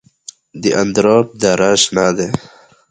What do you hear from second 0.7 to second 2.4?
اندراب دره شنه ده